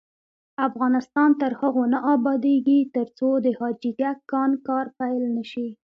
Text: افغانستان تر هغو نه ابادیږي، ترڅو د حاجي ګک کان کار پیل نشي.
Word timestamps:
افغانستان 0.67 1.29
تر 1.41 1.51
هغو 1.59 1.83
نه 1.93 1.99
ابادیږي، 2.15 2.79
ترڅو 2.95 3.29
د 3.45 3.47
حاجي 3.59 3.91
ګک 3.99 4.17
کان 4.31 4.51
کار 4.67 4.85
پیل 4.99 5.23
نشي. 5.37 5.67